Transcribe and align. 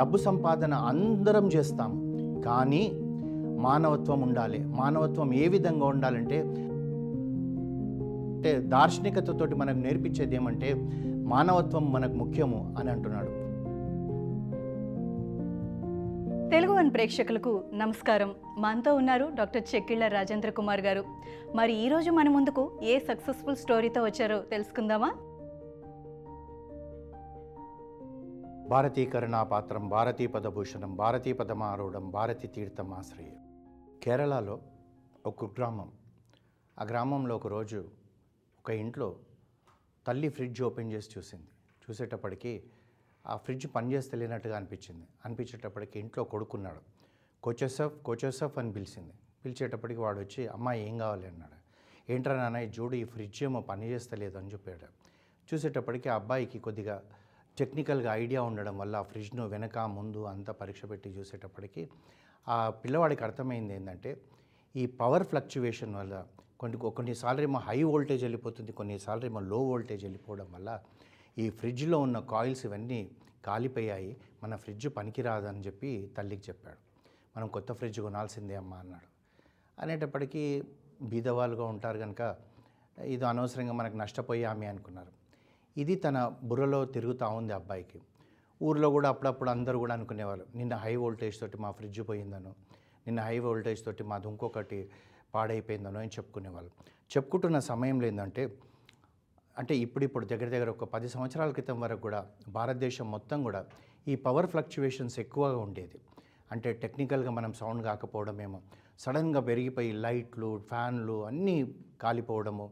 డబ్బు 0.00 0.16
సంపాదన 0.16 0.74
అందరం 0.74 1.48
చేస్తాం. 1.48 1.90
కానీ 2.46 2.92
మానవత్వం 3.58 4.20
ఉండాలి. 4.20 4.64
మానవత్వం 4.66 5.34
ఏ 5.34 5.48
విధంగా 5.48 5.86
ఉండాలంటే 5.86 6.40
అంటే 8.34 8.58
దార్శనికతతోటి 8.58 9.54
మనకు 9.54 9.76
నేర్పించేది 9.76 10.34
ఏమంటే 10.34 10.74
మానవత్వం 11.06 11.92
మనకు 11.92 12.12
ముఖ్యము 12.12 12.74
అని 12.78 12.90
అంటున్నాడు. 12.90 13.26
తెలుగు 16.50 16.76
వన్ 16.76 16.90
ప్రేక్షకులకు 16.90 17.60
నమస్కారం. 17.74 18.30
మనతో 18.58 18.94
ఉన్నారు 18.94 19.28
డాక్టర్ 19.34 19.62
చెక్కిళ్ళ 19.74 20.06
రాజేంద్ర 20.06 20.50
కుమార్ 20.50 20.80
గారు. 20.80 21.04
మరి 21.56 21.86
ఈరోజు 21.86 22.10
మన 22.10 22.28
ముందుకు 22.28 22.70
ఏ 22.82 22.98
సక్సెస్ఫుల్ 22.98 23.56
స్టోరీతో 23.56 24.04
వచ్చారో 24.04 24.38
తెలుసుకుందామా? 24.38 25.12
భారతీకరణా 28.70 29.42
పాత్రం 29.42 29.88
భారతీ 29.88 30.26
పదభూషణం 30.26 30.96
భారతీ 30.96 31.32
పదమారూఢం 31.32 32.10
భారతీ 32.10 32.48
తీర్థం 32.48 32.94
ఆశ్రయం. 32.94 33.36
కేరళలో 34.02 34.60
ఒక 35.26 35.44
గ్రామం 35.44 35.92
ఆ 36.78 36.84
గ్రామంలో 36.84 37.36
ఒకరోజు 37.36 37.90
ఒక 38.64 38.70
ఇంట్లో 38.70 39.16
తల్లి 40.06 40.28
ఫ్రిడ్జ్ 40.28 40.62
ఓపెన్ 40.62 40.92
చేసి 40.92 41.10
చూసింది. 41.18 41.48
చూసేటప్పటికి 41.90 42.64
ఆ 43.26 43.36
ఫ్రిడ్జ్ 43.36 43.66
పనిచేస్తలేనట్టుగా 43.74 44.56
అనిపించింది. 44.56 45.06
అనిపించేటప్పటికి 45.24 46.00
ఇంట్లో 46.00 46.24
కొడుకున్నాడు. 46.24 46.80
కోచోసఫ్ 47.42 48.02
కోచోసఫ్ 48.04 48.58
అని 48.58 48.72
పిలిచింది. 48.72 49.12
పిలిచేటప్పటికి 49.44 50.00
వాడు 50.00 50.20
వచ్చి 50.20 50.46
అమ్మాయి 50.46 50.88
ఏం 50.88 50.98
కావాలి? 50.98 51.26
అన్నాడు. 51.26 51.56
ఏంట్రా 52.12 52.36
నాన్న 52.36 52.56
ఈ 52.56 52.68
చూడు 52.68 52.94
ఈ 52.94 53.04
ఫ్రిడ్జ్ 53.04 53.42
ఏమో 53.42 53.60
పనిచేస్తలేదు 53.60 54.38
అని 54.38 54.48
చెప్పాడు. 54.48 54.86
చూసేటప్పటికి 55.54 56.08
ఆ 56.08 56.14
అబ్బాయికి 56.14 56.58
కొద్దిగా 56.58 57.02
టెక్నికల్గా 57.60 58.10
ఐడియా 58.22 58.40
ఉండడం 58.42 58.74
వల్ల 58.78 58.96
ఆ 58.96 59.06
ఫ్రిడ్జ్ను 59.10 59.44
వెనక 59.46 59.78
ముందు 59.96 60.20
అంతా 60.32 60.52
పరీక్ష 60.60 60.84
పెట్టి 60.90 61.08
చూసేటప్పటికి 61.10 61.82
ఆ 62.48 62.58
పిల్లవాడికి 62.82 63.22
అర్థమైంది 63.24 63.74
ఏంటంటే 63.74 64.10
ఈ 64.74 64.84
పవర్ 65.00 65.24
ఫ్లక్చువేషన్ 65.24 65.94
వల్ల 65.94 66.14
కొన్ని 66.60 66.78
కొన్నిసార్లు 66.98 67.42
ఏమో 67.42 67.58
హై 67.68 67.78
వోల్టేజ్ 67.82 68.22
వెళ్ళిపోతుంది 68.24 68.72
కొన్నిసార్లు 68.72 69.26
ఏమో 69.26 69.40
లో 69.52 69.58
వోల్టేజ్ 69.62 70.02
వెళ్ళిపోవడం 70.04 70.48
వల్ల 70.54 70.70
ఈ 71.38 71.46
ఫ్రిడ్జ్లో 71.50 71.98
ఉన్న 72.06 72.18
కాయిల్స్ 72.32 72.62
ఇవన్నీ 72.66 73.00
కాలిపోయాయి 73.44 74.12
మన 74.42 74.56
ఫ్రిడ్జ్ 74.56 74.86
పనికిరాదని 74.96 75.60
చెప్పి 75.60 75.90
తల్లికి 76.16 76.42
చెప్పాడు. 76.48 76.80
మనం 77.36 77.48
కొత్త 77.48 77.72
ఫ్రిడ్జ్ 77.72 78.00
కొనాల్సిందే 78.00 78.56
అమ్మా 78.56 78.76
అన్నాడు. 78.76 79.08
అనేటప్పటికీ 79.78 80.44
బీదవాళ్ళుగా 81.02 81.64
ఉంటారు 81.64 81.98
కనుక 81.98 82.22
ఇది 83.04 83.24
అనవసరంగా 83.24 83.72
మనకు 83.72 83.96
నష్టపోయామి 83.96 84.66
అనుకున్నారు. 84.66 85.12
ఇది 85.82 85.94
తన 86.04 86.16
బుర్రలో 86.48 86.80
తిరుగుతూ 86.94 87.26
ఉంది 87.38 87.52
అబ్బాయికి. 87.58 87.98
ఊర్లో 88.60 88.88
కూడా 88.96 89.08
అప్పుడప్పుడు 89.12 89.50
అందరూ 89.56 89.76
కూడా 89.82 89.94
అనుకునేవాళ్ళు 89.98 90.44
నిన్న 90.58 90.74
హై 90.84 90.94
వోల్టేజ్ 91.02 91.36
తోటి 91.40 91.58
మా 91.64 91.70
ఫ్రిడ్జ్ 91.78 92.00
పోయిందను 92.08 92.52
నిన్న 93.06 93.20
హై 93.28 93.36
వోల్టేజ్ 93.44 93.80
తోటి 93.86 94.02
మాది 94.10 94.28
ఇంకొకటి 94.30 94.80
పాడైపోయిందనో 95.34 95.98
అని 96.02 96.12
చెప్పుకునేవాళ్ళు. 96.16 96.70
చెప్పుకుంటున్న 97.10 97.58
సమయంలో 97.70 98.06
ఏంటంటే 98.10 98.42
అంటే 99.56 99.74
ఇప్పుడిప్పుడు 99.84 100.24
దగ్గర 100.32 100.48
దగ్గర 100.54 100.70
ఒక 100.76 100.86
పది 100.94 101.08
సంవత్సరాల 101.14 101.50
క్రితం 101.56 101.78
వరకు 101.84 102.02
కూడా 102.06 102.20
భారతదేశం 102.56 103.06
మొత్తం 103.14 103.38
కూడా 103.48 103.60
ఈ 104.08 104.14
పవర్ 104.26 104.48
ఫ్లక్చువేషన్స్ 104.52 105.16
ఎక్కువగా 105.24 105.58
ఉండేది. 105.66 105.98
అంటే 106.52 106.68
టెక్నికల్గా 106.84 107.32
మనం 107.38 107.52
సౌండ్ 107.60 107.82
కాకపోవడమేమో 107.88 108.60
సడన్గా 109.04 109.40
పెరిగిపోయి 109.48 109.90
లైట్లు 110.04 110.50
ఫ్యాన్లు 110.70 111.16
అన్నీ 111.30 111.56
కాలిపోవడము 112.00 112.66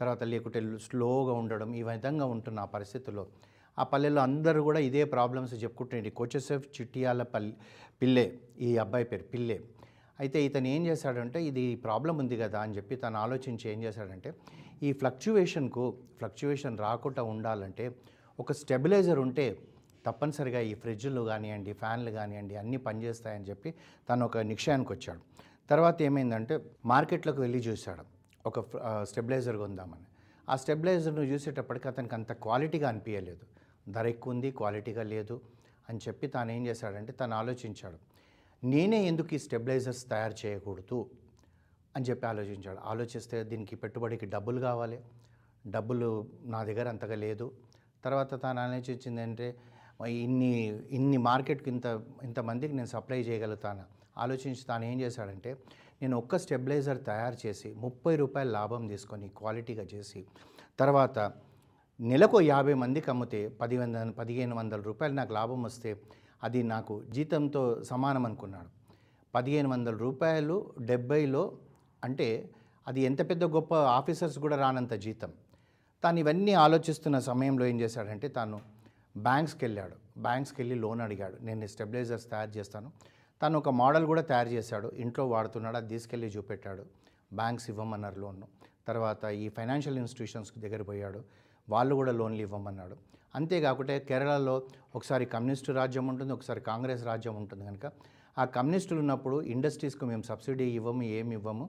తర్వాత 0.00 0.22
లేకుంటే 0.32 0.60
స్లోగా 0.86 1.34
ఉండడం 1.42 1.70
ఈ 1.80 1.82
విధంగా 1.90 2.26
ఉంటున్న 2.34 2.58
ఆ 2.66 2.70
పరిస్థితుల్లో 2.76 3.24
ఆ 3.78 3.84
పల్లెల్లో 3.92 4.20
అందరూ 4.28 4.60
కూడా 4.68 4.80
ఇదే 4.88 5.02
ప్రాబ్లమ్స్ 5.14 5.52
చెప్పుకుంటుండే 5.64 6.10
కోచెసెఫ్ 6.20 6.66
చిట్టియాల 6.76 7.22
పల్లె 7.34 7.52
పిల్లే 8.00 8.24
ఈ 8.66 8.70
అబ్బాయి 8.84 9.06
పేరు 9.10 9.26
పిల్లే. 9.34 9.56
అయితే 10.18 10.38
ఇతను 10.46 10.68
ఏం 10.74 10.82
చేశాడంటే 10.86 11.38
ఇది 11.48 11.64
ప్రాబ్లం 11.84 12.14
ఉంది 12.22 12.36
కదా 12.42 12.60
అని 12.66 12.74
చెప్పి 12.76 12.94
తను 13.02 13.18
ఆలోచించి 13.24 13.66
ఏం 13.72 13.78
చేశాడంటే 13.86 14.30
ఈ 14.86 14.90
ఫ్లక్చువేషన్కు 15.00 15.84
ఫ్లక్చువేషన్ 16.18 16.78
రాకుండా 16.86 17.22
ఉండాలంటే 17.32 17.84
ఒక 18.38 18.52
స్టెబిలైజర్ 18.52 19.20
ఉంటే 19.26 19.46
తప్పనిసరిగా 20.06 20.60
ఈ 20.70 20.74
ఫ్రిడ్జ్లు 20.82 21.22
కానివ్వండి 21.30 21.72
ఫ్యాన్లు 21.72 22.10
కానివ్వండి 22.10 22.54
అన్నీ 22.56 22.78
పనిచేస్తాయని 22.88 23.46
చెప్పి 23.50 23.70
తను 24.08 24.24
ఒక 24.28 24.38
నిక్షయానికి 24.50 24.92
వచ్చాడు. 24.92 25.22
తర్వాత 25.70 25.96
ఏమైందంటే 26.02 26.54
మార్కెట్లోకి 26.92 27.40
వెళ్ళి 27.40 27.58
చూశాడు. 27.58 28.17
ఒక 28.48 28.58
స్టెబిలైజర్ 29.02 29.56
కొందామని. 29.56 30.06
ఆ 30.48 30.54
స్టెబిలైజర్ను 30.62 31.24
చూసేటప్పటికి 31.30 31.86
అతనికి 31.88 32.14
అంత 32.14 32.32
క్వాలిటీగా 32.44 32.86
అనిపించలేదు 32.88 33.44
ధర 33.92 34.06
ఎక్కువ 34.06 34.34
ఉంది 34.34 34.48
క్వాలిటీగా 34.50 35.04
లేదు 35.14 35.36
అని 35.88 36.00
చెప్పి 36.06 36.26
తాను 36.34 36.50
ఏం 36.56 36.62
చేశాడంటే 36.66 37.12
తను 37.20 37.34
ఆలోచించాడు. 37.34 37.98
నేనే 38.62 39.00
ఎందుకు 39.10 39.30
ఈ 39.34 39.38
స్టెబిలైజర్స్ 39.38 40.02
తయారు 40.12 40.36
చేయకూడదు 40.42 40.98
అని 41.96 42.04
చెప్పి 42.08 42.24
ఆలోచించాడు. 42.26 42.80
ఆలోచిస్తే 42.92 43.36
దీనికి 43.50 43.76
పెట్టుబడికి 43.76 44.26
డబ్బులు 44.26 44.60
కావాలి. 44.60 44.98
డబ్బులు 45.66 46.08
నా 46.44 46.60
దగ్గర 46.68 46.86
అంతగా 46.88 47.16
లేదు. 47.26 47.46
తర్వాత 48.04 48.32
తాను 48.42 48.60
ఆలోచించింది 48.60 49.22
అంటే 49.22 49.46
ఇన్ని 50.22 50.52
ఇన్ని 50.96 51.18
మార్కెట్కి 51.28 51.68
ఇంత 51.70 51.86
ఇంతమందికి 52.22 52.74
నేను 52.78 52.90
సప్లై 52.94 53.20
చేయగలుగుతాను? 53.28 53.84
ఆలోచించి 54.18 54.62
తాను 54.68 54.84
ఏం 54.84 54.98
చేశాడంటే 55.00 55.50
నేను 56.02 56.18
ఒక్క 56.18 56.38
స్టెబిలైజర్ 56.38 57.04
తయారు 57.04 57.46
చేసి 57.46 57.74
ముప్పై 57.74 58.16
రూపాయల 58.16 58.48
లాభం 58.48 58.88
తీసుకొని 58.88 59.28
క్వాలిటీగా 59.28 59.86
చేసి 59.94 60.26
తర్వాత 60.78 61.32
నెలకు 62.00 62.40
యాభై 62.40 62.74
మందికి 62.74 63.10
అమ్మితే 63.10 63.48
పది 63.48 63.76
వంద 63.78 63.96
పదిహేను 63.96 64.56
వందల 64.56 64.80
రూపాయలు 64.80 65.14
నాకు 65.14 65.32
లాభం 65.32 65.62
వస్తే 65.62 66.00
అది 66.44 66.62
నాకు 66.62 67.02
జీతంతో 67.04 67.82
సమానం 67.82 68.26
అనుకున్నాడు. 68.26 68.68
పదిహేను 69.34 69.68
వందల 69.68 69.96
రూపాయలు 69.96 70.72
డెబ్బైలో 70.80 71.58
అంటే 72.04 72.50
అది 72.88 73.00
ఎంత 73.00 73.30
పెద్ద 73.30 73.44
గొప్ప 73.44 73.74
ఆఫీసర్స్ 73.74 74.38
కూడా 74.38 74.56
రానంత 74.56 74.92
జీతం. 74.92 75.32
తాను 76.02 76.18
ఇవన్నీ 76.18 76.52
ఆలోచిస్తున్న 76.52 77.18
సమయంలో 77.18 77.66
ఏం 77.66 77.80
చేశాడంటే 77.80 78.28
తాను 78.28 78.60
బ్యాంక్స్కి 79.16 79.64
వెళ్ళాడు. 79.64 80.20
బ్యాంక్స్కి 80.20 80.62
వెళ్ళి 80.62 80.74
లోన్ 80.74 81.00
అడిగాడు. 81.00 81.36
నేను 81.42 81.66
స్టెబిలైజర్స్ 81.66 82.30
తయారు 82.30 82.50
చేస్తాను. 82.50 82.92
తను 83.42 83.58
ఒక 83.58 83.68
మోడల్ 83.68 84.06
కూడా 84.06 84.22
తయారు 84.22 84.48
చేశాడు. 84.48 84.92
ఇంట్లో 84.96 85.28
వాడుతున్నాడు 85.28 85.76
అది 85.76 85.88
తీసుకెళ్ళి 85.88 86.28
చూపెట్టాడు. 86.28 86.84
బ్యాంక్స్ 87.32 87.70
ఇవ్వమన్నారు 87.70 88.20
లోన్ 88.20 88.42
తర్వాత 88.88 89.24
ఈ 89.24 89.48
ఫైనాన్షియల్ 89.48 89.98
ఇన్స్టిట్యూషన్స్ 89.98 90.52
దగ్గర 90.58 90.82
పోయాడు. 90.82 91.24
వాళ్ళు 91.68 91.94
కూడా 91.94 92.12
లోన్లు 92.12 92.40
ఇవ్వమన్నాడు. 92.40 92.96
అంతేకాకుండా 93.34 93.98
కేరళలో 93.98 94.62
ఒకసారి 94.94 95.24
కమ్యూనిస్టు 95.24 95.72
రాజ్యం 95.72 96.06
ఉంటుంది 96.06 96.32
ఒకసారి 96.32 96.60
కాంగ్రెస్ 96.60 97.04
రాజ్యం 97.04 97.36
ఉంటుంది 97.36 97.64
కనుక 97.64 97.92
ఆ 98.38 98.44
కమ్యూనిస్టులు 98.44 99.00
ఉన్నప్పుడు 99.00 99.42
ఇండస్ట్రీస్కు 99.42 100.06
మేము 100.06 100.22
సబ్సిడీ 100.22 100.64
ఇవ్వము 100.64 101.02
ఏమి 101.02 101.34
ఇవ్వము 101.34 101.68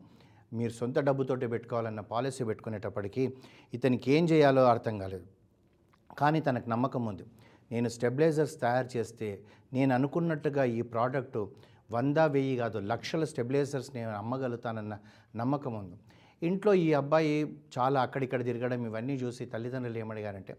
మీరు 0.54 0.72
సొంత 0.72 1.00
డబ్బుతోటి 1.00 1.48
పెట్టుకోవాలన్న 1.48 2.00
పాలసీ 2.00 2.44
పెట్టుకునేటప్పటికీ 2.44 3.34
ఇతనికి 3.74 4.12
ఏం 4.12 4.26
చేయాలో 4.26 4.66
అర్థం 4.66 4.98
కాలేదు. 4.98 5.26
కానీ 6.18 6.40
తనకు 6.40 6.70
నమ్మకం 6.70 7.06
ఉంది. 7.06 7.26
నేను 7.72 7.88
స్టెబిలైజర్స్ 7.96 8.56
తయారు 8.64 8.90
చేస్తే 8.96 9.30
నేను 9.78 9.92
అనుకున్నట్టుగా 9.98 10.64
ఈ 10.78 10.82
ప్రోడక్ట్ 10.94 11.40
వంద 11.96 12.20
వెయ్యి 12.36 12.56
కాదు 12.62 12.78
లక్షల 12.92 13.24
స్టెబిలైజర్స్ 13.32 13.90
నేను 13.98 14.12
అమ్మగలుగుతానన్న 14.22 14.96
నమ్మకం 15.42 15.74
ఉంది. 15.82 15.98
ఇంట్లో 16.42 16.72
ఈ 16.86 16.90
అబ్బాయి 17.00 17.34
చాలా 17.76 18.00
అక్కడిక్కడ 18.06 18.42
తిరగడం 18.50 18.82
ఇవన్నీ 18.90 19.16
చూసి 19.24 19.44
తల్లిదండ్రులు 19.54 20.00
ఏమడిగారంటే 20.04 20.54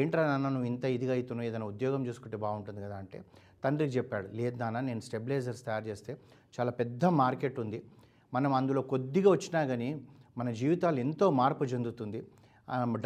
ఏంట్రా 0.00 0.22
నాన్న 0.30 0.48
నువ్వు 0.54 0.68
ఇంత 0.72 0.84
ఇదిగా 0.96 1.12
అవుతున్నావు 1.16 1.46
ఏదైనా 1.50 1.66
ఉద్యోగం 1.72 2.02
చూసుకుంటే 2.08 2.38
బాగుంటుంది 2.44 2.80
కదా 2.86 2.96
అంటే 3.02 3.18
తండ్రికి 3.64 3.92
చెప్పాడు 3.98 4.28
లేదు 4.38 4.56
నాన్న 4.62 4.80
నేను 4.88 5.02
స్టెబిలైజర్స్ 5.06 5.62
తయారు 5.68 5.86
చేస్తే 5.90 6.12
చాలా 6.56 6.72
పెద్ద 6.80 7.04
మార్కెట్ 7.22 7.58
ఉంది. 7.64 7.80
మనం 8.32 8.50
అందులో 8.58 8.82
కొద్దిగా 8.92 9.30
వచ్చినా 9.36 9.60
కానీ 9.70 9.88
మన 10.40 10.48
జీవితాలు 10.60 10.98
ఎంతో 11.04 11.26
మార్పు 11.40 11.64
చెందుతుంది. 11.72 12.20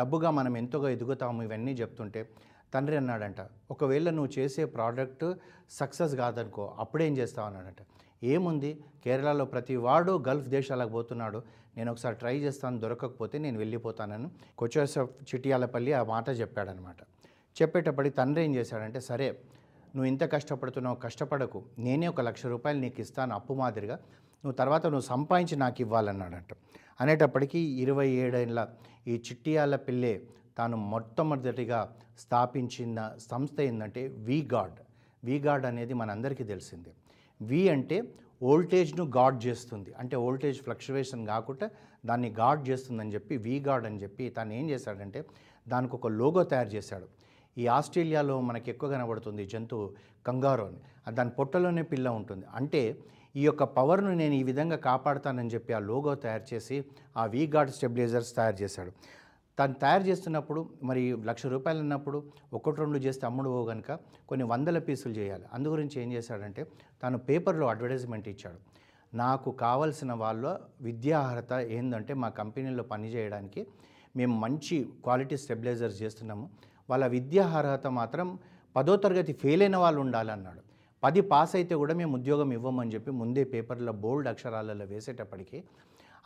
డబ్బుగా 0.01 0.31
మనం 0.39 0.53
ఎంతోగా 0.63 0.89
ఎదుగుతాము 0.97 1.43
ఇవన్నీ 1.47 1.73
చెప్తుంటే 1.83 2.21
తండ్రి 2.75 2.97
అన్నాడంట 2.97 3.37
ఒకవేళ 3.71 4.11
నువ్వు 4.11 4.39
చేసే 4.39 4.65
ప్రోడక్ట్ 4.65 5.25
సక్సెస్ 5.71 6.15
కాదనుకో 6.15 6.75
అప్పుడేం 6.79 7.17
చేస్తావు? 7.17 7.47
అన్నాడంట. 7.47 7.77
ఏముంది? 8.25 8.81
కేరళలో 9.05 9.45
ప్రతి 9.45 9.77
వాడు 9.77 10.25
గల్ఫ్ 10.29 10.49
దేశాలకు 10.49 10.89
పోతున్నాడు. 10.89 11.43
నేను 11.77 11.93
ఒకసారి 11.93 12.17
ట్రై 12.17 12.39
చేస్తాను 12.39 12.79
దొరకకపోతే 12.79 13.39
నేను 13.39 13.59
వెళ్ళిపోతానని 13.59 14.29
కొచ్చేస 14.59 14.99
చిటియాలపల్లి 14.99 15.93
ఆ 15.93 16.03
మాట 16.03 16.29
చెప్పాడనమాట. 16.31 16.97
చెప్పేటప్పటికి 17.63 18.17
తండ్రి 18.17 18.45
ఏం 18.45 18.55
చేశాడంటే 18.55 19.01
సరే 19.01 19.31
నువ్వు 19.97 20.05
ఇంత 20.05 20.33
కష్టపడుతున్నావు 20.33 20.97
కష్టపడకు. 20.97 21.63
నేనే 21.79 22.07
ఒక 22.09 22.21
లక్ష 22.21 22.47
రూపాయలు 22.47 22.81
నీకు 22.81 23.01
ఇస్తాను 23.01 23.35
అప్పు 23.35 23.55
మాదిరిగా. 23.55 23.95
నువ్వు 24.45 24.53
తర్వాత 24.53 24.85
నువ్వు 24.87 25.01
సంపాదించి 25.01 25.57
నాకు 25.57 25.77
ఇవ్వాలన్నాడంట. 25.81 26.57
అనేటప్పటికీ 27.01 27.59
ఇరవై 27.59 28.09
ఏడేళ్ళ 28.09 28.69
ఈ 29.07 29.15
చిట్టియాల 29.17 29.77
పిల్లే 29.77 30.23
తాను 30.59 30.77
మొట్టమొదటిగా 30.77 31.97
స్థాపించిన 32.19 33.13
సంస్థ 33.31 33.61
ఏంటంటే 33.61 34.07
వి 34.07 34.49
గాడ్. 34.55 34.79
వి 35.25 35.39
గాడ్ 35.39 35.67
అనేది 35.67 35.95
మనందరికీ 35.95 36.45
తెలిసిందే. 36.45 36.93
వి 37.43 37.69
అంటే 37.69 38.03
ఓల్టేజ్ను 38.43 39.05
గాడ్ 39.05 39.47
చేస్తుంది. 39.47 39.93
అంటే 39.99 40.17
ఓల్టేజ్ 40.17 40.63
ఫ్లక్చువేషన్ 40.63 41.27
కాకుండా 41.27 41.71
దాన్ని 42.07 42.29
గాడ్ 42.29 42.69
చేస్తుందని 42.69 43.15
చెప్పి 43.15 43.37
వి 43.37 43.61
గాడ్ 43.61 43.87
అని 43.87 44.03
చెప్పి 44.03 44.29
తాను 44.29 44.53
ఏం 44.53 44.71
చేశాడంటే 44.71 45.25
దానికి 45.69 45.95
ఒక 45.97 46.07
లోగో 46.07 46.43
తయారు 46.43 46.69
చేశాడు. 46.69 47.07
ఈ 47.59 47.67
ఆస్ట్రేలియాలో 47.67 48.41
మనకి 48.41 48.71
ఎక్కువ 48.71 48.91
కనబడుతుంది 48.91 49.47
జంతువు 49.47 49.93
కంగారో 50.27 50.65
అని. 50.65 51.15
దాని 51.15 51.31
పొట్టలోనే 51.31 51.83
పిల్ల 51.83 52.09
ఉంటుంది. 52.09 52.47
అంటే 52.55 52.99
ఈ 53.37 53.45
యొక్క 53.45 53.65
పవర్ను 53.65 54.15
నేను 54.15 54.35
ఈ 54.35 54.43
విధంగా 54.43 54.77
కాపాడుతానని 54.77 55.49
చెప్పి 55.49 55.73
ఆ 55.73 55.79
లోగో 55.79 56.15
తయారు 56.15 56.55
చేసి 56.55 56.85
ఆ 57.17 57.27
వీ 57.27 57.47
గాడ్ 57.47 57.71
స్టెబిలైజర్స్ 57.71 58.37
తయారు 58.37 58.57
చేశాడు. 58.63 58.93
తను 59.59 59.75
తయారు 59.83 60.03
చేస్తున్నప్పుడు 60.03 60.61
మరి 60.89 61.03
లక్ష 61.29 61.47
రూపాయలు 61.47 61.79
అన్నప్పుడు 61.79 62.19
ఒకటి 62.53 62.81
రెండు 62.81 62.99
చేస్తే 62.99 63.27
అమ్ముడు 63.27 63.51
పో 63.51 63.61
కనుక 63.65 63.93
కొన్ని 64.29 64.45
వందల 64.53 64.79
పీసులు 64.79 65.15
చేయాలి. 65.19 65.45
అందు 65.53 65.69
గురించి 65.69 65.97
ఏం 66.03 66.13
చేశాడంటే 66.13 66.63
తను 67.03 67.19
పేపర్లో 67.19 67.67
అడ్వర్టైజ్మెంట్ 67.67 68.29
ఇచ్చాడు. 68.29 68.59
నాకు 69.13 69.51
కావలసిన 69.65 70.13
వాళ్ళ 70.13 70.45
విద్యా 70.81 71.21
అర్హత 71.21 71.53
ఏంటంటే 71.77 72.15
మా 72.15 72.29
కంపెనీలో 72.41 72.85
పనిచేయడానికి 72.93 73.67
మేము 74.17 74.35
మంచి 74.41 74.77
క్వాలిటీ 75.05 75.37
స్టెబిలైజర్స్ 75.37 76.03
చేస్తున్నాము. 76.03 76.47
వాళ్ళ 76.91 77.05
విద్యా 77.07 77.47
అర్హత 77.59 77.87
మాత్రం 78.01 78.39
పదో 78.77 78.97
తరగతి 78.97 79.33
ఫెయిల్ 79.33 79.63
అయిన 79.63 79.77
వాళ్ళు 79.77 80.01
ఉండాలన్నాడు 80.01 80.63
పది 81.03 81.21
పాస్ 81.31 81.53
అయితే 81.57 81.75
కూడా 81.75 81.95
మేము 81.95 82.13
ఉద్యోగం 82.19 82.51
ఇవ్వమని 82.53 82.93
చెప్పి 82.95 83.11
ముందే 83.11 83.43
పేపర్లో 83.45 83.93
బోల్డ్ 84.05 84.29
అక్షరాలలో 84.29 84.85
వేసేటప్పటికీ 84.85 85.59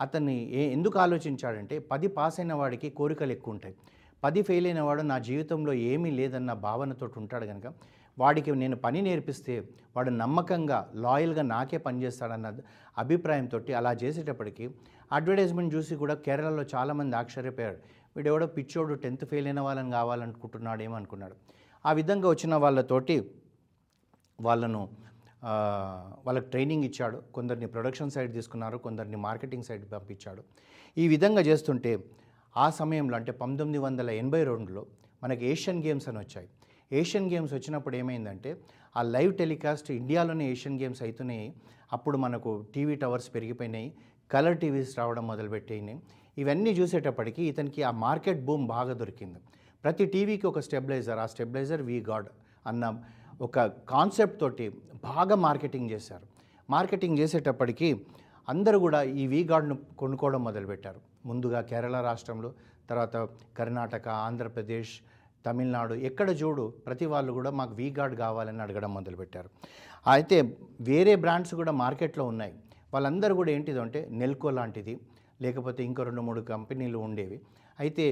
అతన్ని 0.01 0.37
ఏ 0.53 0.63
ఎందుకు 0.73 0.99
ఆలోచించాడంటే 0.99 1.79
పది 1.93 2.09
పాస్ 2.09 2.37
అయిన 2.41 2.53
వాడికి 2.55 2.91
కోరికలు 2.91 3.33
ఎక్కువ 3.33 3.55
ఉంటాయి 3.55 3.75
పది 4.23 4.41
ఫెయిల్ 4.43 4.67
అయిన 4.67 4.81
వాడు 4.81 5.03
నా 5.03 5.17
జీవితంలో 5.19 5.73
ఏమీ 5.91 6.11
లేదన్న 6.11 6.53
భావనతో 6.53 7.07
ఉంటాడు 7.17 7.47
కనుక 7.47 7.67
వాడికి 8.19 8.51
నేను 8.55 8.77
పని 8.77 9.01
నేర్పిస్తే 9.03 9.55
వాడు 9.97 10.11
నమ్మకంగా 10.11 10.79
లాయల్గా 10.95 11.43
నాకే 11.43 11.79
పనిచేస్తాడన్న 11.79 12.49
అభిప్రాయంతో 12.99 13.59
అలా 13.81 13.93
చేసేటప్పటికి 14.03 14.65
అడ్వర్టైజ్మెంట్ 15.13 15.75
చూసి 15.75 15.97
కూడా 15.97 16.15
కేరళలో 16.27 16.65
చాలామంది 16.75 17.17
ఆశ్చర్యపోయాడు 17.17 17.79
వీడెవడో 18.17 18.47
పిచ్చోడు 18.47 18.95
టెన్త్ 18.95 19.25
ఫెయిల్ 19.25 19.47
అయిన 19.47 19.61
వాళ్ళని 19.61 19.91
కావాలనుకుంటున్నాడేమో 19.91 20.95
అనుకున్నాడు. 20.95 21.37
ఆ 21.85 21.93
విధంగా 21.93 22.29
వచ్చిన 22.29 22.55
వాళ్ళతోటి 22.55 23.17
వాళ్ళను 24.39 24.83
వాళ్ళకి 26.27 26.47
ట్రైనింగ్ 26.47 26.85
ఇచ్చాడు. 26.85 27.23
కొందరిని 27.35 27.67
ప్రొడక్షన్ 27.67 28.11
సైడ్ 28.11 28.33
తీసుకున్నారు 28.33 28.79
కొందరిని 28.79 29.17
మార్కెటింగ్ 29.17 29.63
సైడ్ 29.63 29.93
పంపించాడు. 29.93 30.43
ఈ 30.99 31.09
విధంగా 31.09 31.41
చేస్తుంటే 31.41 32.05
ఆ 32.57 32.71
సమయంలో 32.71 33.17
అంటే 33.17 33.33
పంతొమ్మిది 33.33 33.79
వందల 33.79 34.11
ఎనభై 34.11 34.45
రెండులో 34.45 34.87
మనకి 35.23 35.47
ఏషియన్ 35.47 35.85
గేమ్స్ 35.85 36.09
అని 36.09 36.19
వచ్చాయి. 36.19 36.49
ఏషియన్ 36.93 37.33
గేమ్స్ 37.33 37.55
వచ్చినప్పుడు 37.55 37.97
ఏమైందంటే 37.97 38.57
ఆ 38.97 39.03
లైవ్ 39.03 39.35
టెలికాస్ట్ 39.35 39.91
ఇండియాలోనే 39.91 40.51
ఏషియన్ 40.53 40.81
గేమ్స్ 40.81 41.03
అవుతున్నాయి 41.03 41.55
అప్పుడు 41.93 42.19
మనకు 42.19 42.65
టీవీ 42.75 42.95
టవర్స్ 42.95 43.35
పెరిగిపోయినాయి. 43.35 43.95
కలర్ 44.31 44.59
టీవీస్ 44.59 44.99
రావడం 44.99 45.27
మొదలుపెట్టినాయి 45.27 46.01
ఇవన్నీ 46.39 46.71
చూసేటప్పటికి 46.71 47.43
ఇతనికి 47.45 47.83
ఆ 47.83 47.91
మార్కెట్ 47.91 48.45
బూమ్ 48.45 48.67
బాగా 48.67 48.93
దొరికింది. 48.93 49.39
ప్రతి 49.85 50.07
టీవీకి 50.07 50.47
ఒక 50.47 50.59
స్టెబిలైజర్ 50.59 51.19
ఆ 51.19 51.27
స్టెబిలైజర్ 51.27 51.83
వీ 51.83 52.01
గాడ్ 52.01 52.29
అన్న 52.67 53.03
ఒక 53.47 53.65
కాన్సెప్ట్ 53.93 54.39
తోటి 54.41 54.65
బాగా 55.09 55.35
మార్కెటింగ్ 55.47 55.91
చేశారు. 55.93 56.27
మార్కెటింగ్ 56.75 57.19
చేసేటప్పటికి 57.21 57.89
అందరూ 58.53 58.79
కూడా 58.87 59.01
ఈ 59.21 59.25
వీ 59.33 59.41
గార్డ్ను 59.51 59.75
కొనుక్కోవడం 60.01 60.43
మొదలుపెట్టారు. 60.49 61.01
ముందుగా 61.29 61.61
కేరళ 61.71 61.97
రాష్ట్రంలో 62.09 62.51
తర్వాత 62.91 63.17
కర్ణాటక 63.59 64.09
ఆంధ్రప్రదేశ్ 64.29 64.93
తమిళనాడు 65.47 65.95
ఎక్కడ 66.09 66.29
చూడు 66.41 66.65
ప్రతి 66.87 67.07
వాళ్ళు 67.13 67.31
కూడా 67.39 67.51
మాకు 67.61 67.75
వీ 67.81 67.89
గార్డ్ 67.99 68.15
కావాలని 68.23 68.61
అడగడం 68.65 68.91
మొదలుపెట్టారు. 68.99 69.49
అయితే 70.15 70.37
వేరే 70.91 71.15
బ్రాండ్స్ 71.25 71.55
కూడా 71.61 71.73
మార్కెట్లో 71.83 72.25
ఉన్నాయి. 72.33 72.55
వాళ్ళందరూ 72.95 73.33
కూడా 73.41 73.51
ఏంటిదంటే 73.57 74.01
నెల్కో 74.21 74.51
లాంటిది 74.59 74.95
లేకపోతే 75.45 75.81
ఇంకో 75.89 76.03
రెండు 76.09 76.23
మూడు 76.29 76.41
కంపెనీలు 76.53 76.99
ఉండేవి. 77.07 77.39
అయితే 77.83 78.05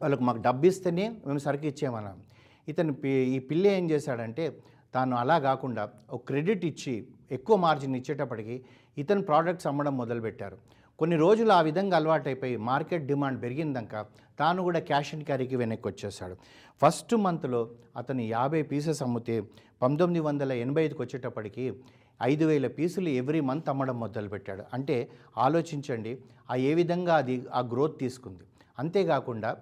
వాళ్ళకు 0.00 0.24
మాకు 0.28 0.40
డబ్బు 0.48 0.66
ఇస్తేనే 0.70 1.06
మేము 1.26 1.40
సరికి 1.46 1.66
ఇచ్చేమన్నాం 1.72 2.18
ఇతను 2.68 2.92
పి- 2.92 3.26
ఈ 3.26 3.38
పిల్ల 3.38 3.66
ఏం 3.66 3.90
చేశాడంటే 3.90 4.56
తాను 4.94 5.16
అలా 5.16 5.38
కాకుండా 5.38 5.88
ఒక 6.10 6.24
క్రెడిట్ 6.26 6.64
ఇచ్చి 6.64 7.06
ఎక్కువ 7.32 7.56
మార్జిన్ 7.56 7.96
ఇచ్చేటప్పటికి 7.96 8.64
ఇతను 8.98 9.22
ప్రోడక్ట్స్ 9.22 9.66
అమ్మడం 9.66 9.96
మొదలుపెట్టారు. 9.96 10.56
కొన్ని 10.98 11.16
రోజులు 11.16 11.52
ఆ 11.52 11.60
విధంగా 11.60 11.96
అలవాటైపోయి 11.96 12.56
మార్కెట్ 12.56 13.06
డిమాండ్ 13.06 13.42
పెరిగిందాక 13.42 14.06
తాను 14.38 14.62
కూడా 14.62 14.78
క్యాష్ 14.78 15.14
అండ్ 15.14 15.24
క్యారీకి 15.24 15.56
వెనక్కి 15.56 15.88
వచ్చేసాడు 15.88 16.36
ఫస్ట్ 16.82 17.14
మంత్లో 17.14 17.70
అతను 17.96 18.20
యాభై 18.20 18.62
పీసెస్ 18.62 19.02
అమ్మితే 19.02 19.42
పంతొమ్మిది 19.82 20.20
వందల 20.20 20.52
ఎనభై 20.52 20.84
ఐదుకి 20.84 21.02
వచ్చేటప్పటికి 21.02 21.74
ఐదు 22.22 22.44
వేల 22.44 22.66
పీసులు 22.66 23.08
ఎవ్రీ 23.08 23.40
మంత్ 23.40 23.68
అమ్మడం 23.68 24.00
మొదలుపెట్టాడు. 24.00 24.62
అంటే 24.72 25.08
ఆలోచించండి 25.38 26.18
ఆ 26.50 26.54
ఏ 26.54 26.74
విధంగా 26.74 27.14
అది 27.14 27.46
ఆ 27.52 27.60
గ్రోత్ 27.60 27.98
తీసుకుంది. 27.98 28.44
అంతేకాకుండా 28.78 29.56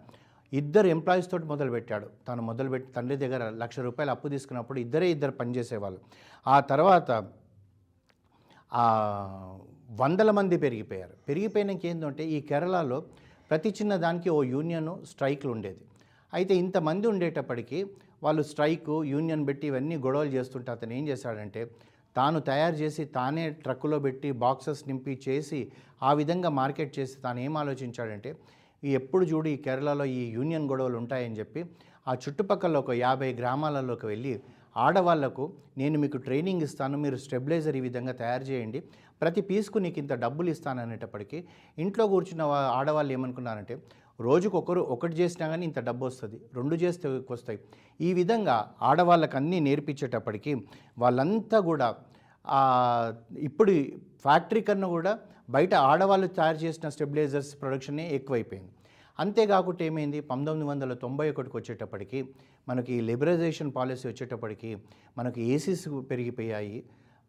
ఇద్దరు 0.52 0.88
ఎంప్లాయీస్ 0.94 1.30
తోటి 1.32 1.46
మొదలుపెట్టాడు. 1.52 2.06
తను 2.28 2.42
మొదలుపెట్టి 2.50 2.88
తండ్రి 2.96 3.16
దగ్గర 3.22 3.42
లక్ష 3.62 3.78
రూపాయలు 3.86 4.12
అప్పు 4.14 4.28
తీసుకున్నప్పుడు 4.34 4.78
ఇద్దరే 4.84 5.08
ఇద్దరు 5.14 5.34
పనిచేసేవాళ్ళు. 5.40 6.00
ఆ 6.46 6.58
తర్వాత 6.72 7.10
వందల 10.02 10.30
మంది 10.38 10.56
పెరిగిపోయారు. 10.64 11.14
పెరిగిపోయినాక 11.28 11.86
ఏంటంటే 11.90 12.24
ఈ 12.36 12.40
కేరళలో 12.48 12.98
ప్రతి 13.50 13.70
చిన్న 13.78 13.92
దానికి 14.04 14.28
ఓ 14.30 14.40
యూనియన్ 14.54 14.90
స్ట్రైక్లు 15.12 15.50
ఉండేది. 15.56 15.80
అయితే 16.32 16.54
ఇంతమంది 16.62 17.06
ఉండేటప్పటికీ 17.12 17.78
వాళ్ళు 18.24 18.42
స్ట్రైకు 18.50 18.94
యూనియన్ 19.12 19.44
పెట్టి 19.48 19.66
ఇవన్నీ 19.70 19.96
గొడవలు 20.06 20.30
చేస్తుంటే 20.36 20.70
అతను 20.76 20.92
ఏం 20.98 21.04
చేశాడంటే 21.08 21.60
తాను 22.16 22.38
తయారు 22.50 22.76
చేసి 22.82 23.02
తానే 23.16 23.44
ట్రక్కులో 23.64 23.98
పెట్టి 24.06 24.28
బాక్సెస్ 24.44 24.82
నింపి 24.88 25.14
చేసి 25.26 25.60
ఆ 26.02 26.12
విధంగా 26.20 26.50
మార్కెట్ 26.60 26.92
చేసి 26.98 27.14
తాను 27.24 27.40
ఏం 27.46 27.56
ఆలోచించాడంటే 27.56 28.30
ఈ 28.82 28.90
ఎప్పుడు 28.98 29.24
చూడు 29.30 29.48
ఈ 29.48 29.56
కేరళలో 29.64 30.04
ఈ 30.14 30.22
యూనియన్ 30.34 30.68
గొడవలు 30.70 30.96
ఉంటాయని 31.02 31.38
చెప్పి 31.40 31.60
ఆ 32.06 32.12
చుట్టుపక్కల 32.22 32.76
ఒక 32.76 32.92
యాభై 33.00 33.30
గ్రామాలలోకి 33.38 34.06
వెళ్ళి 34.06 34.32
ఆడవాళ్ళకు 34.76 35.44
నేను 35.78 35.96
మీకు 35.98 36.18
ట్రైనింగ్ 36.26 36.64
ఇస్తాను 36.66 36.96
మీరు 36.98 37.16
స్టెబిలైజర్ 37.22 37.76
ఈ 37.76 37.82
విధంగా 37.86 38.12
తయారు 38.20 38.44
చేయండి 38.50 38.80
ప్రతి 39.22 39.42
పీస్కు 39.48 39.78
నీకు 39.78 39.98
ఇంత 39.98 40.12
డబ్బులు 40.24 40.48
ఇస్తాను 40.50 40.80
అనేటప్పటికీ 40.82 41.38
ఇంట్లో 41.78 42.04
కూర్చున్న 42.08 42.42
ఆడవాళ్ళు 42.74 43.12
ఏమనుకున్నారంటే 43.12 43.76
రోజుకు 44.18 44.56
ఒకరు 44.60 44.80
ఒకటి 44.94 45.14
చేసినా 45.18 45.46
కానీ 45.48 45.64
ఇంత 45.66 45.80
డబ్బు 45.88 46.04
వస్తుంది 46.06 46.38
రెండు 46.54 46.76
చేస్తే 46.76 47.08
వస్తాయి 47.30 47.58
ఈ 48.00 48.12
విధంగా 48.12 48.56
ఆడవాళ్ళకు 48.82 49.36
అన్నీ 49.36 49.58
నేర్పించేటప్పటికీ 49.60 50.52
వాళ్ళంతా 50.98 51.58
కూడా 51.68 51.88
ఇప్పుడు 53.48 53.72
ఫ్యాక్టరీ 54.24 54.62
కన్నా 54.62 54.88
కూడా 54.90 55.12
బయట 55.50 55.74
ఆడవాళ్ళు 55.74 56.26
తయారు 56.26 56.56
చేసిన 56.56 56.88
స్టెబిలైజర్స్ 56.88 57.60
ప్రొడక్షనే 57.60 58.10
ఎక్కువైపోయింది. 58.10 58.70
అంతేకాకుండా 59.20 59.84
ఏమైంది? 59.84 60.20
పంతొమ్మిది 60.20 60.70
వందల 60.70 60.92
తొంభై 60.92 61.30
ఒకటికి 61.30 61.56
వచ్చేటప్పటికి 61.56 62.28
మనకి 62.68 63.00
లిబరైజేషన్ 63.00 63.72
పాలసీ 63.76 64.08
వచ్చేటప్పటికి 64.08 64.76
మనకి 65.18 65.42
ఏసీస్ 65.42 65.88
పెరిగిపోయాయి 66.10 66.84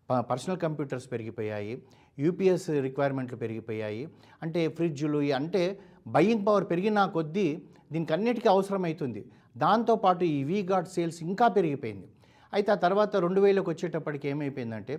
ప- 0.09 0.19
పర్సనల్ 0.19 0.57
కంప్యూటర్స్ 0.57 1.11
పెరిగిపోయాయి 1.11 1.83
యూపీఎస్ 2.19 2.69
రిక్వైర్మెంట్లు 2.69 3.37
పెరిగిపోయాయి. 3.37 4.09
అంటే 4.41 4.67
ఫ్రిడ్జ్లు 4.67 5.33
అంటే 5.33 5.79
బయ్యింగ్ 6.07 6.47
పవర్ 6.47 6.63
పెరిగిన 6.63 7.05
కొద్దీ 7.05 7.61
దీనికి 7.91 8.13
అన్నిటికీ 8.13 8.49
అవసరమవుతుంది 8.49 9.25
దాంతోపాటు 9.57 10.23
ఈ 10.23 10.43
వీ 10.43 10.61
గార్డ్ 10.61 10.89
సేల్స్ 10.89 11.23
ఇంకా 11.23 11.47
పెరిగిపోయింది. 11.47 12.07
అయితే 12.53 12.69
ఆ 12.75 12.77
తర్వాత 12.85 13.15
రెండు 13.25 13.39
వేలకు 13.45 13.69
వచ్చేటప్పటికి 13.73 14.27
ఏమైపోయిందంటే 14.31 14.95